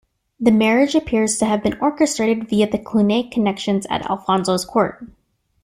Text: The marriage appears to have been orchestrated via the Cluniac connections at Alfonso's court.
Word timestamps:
The 0.39 0.49
marriage 0.49 0.95
appears 0.95 1.37
to 1.37 1.45
have 1.45 1.61
been 1.61 1.77
orchestrated 1.79 2.49
via 2.49 2.67
the 2.67 2.79
Cluniac 2.79 3.29
connections 3.29 3.85
at 3.87 4.09
Alfonso's 4.09 4.65
court. 4.65 5.05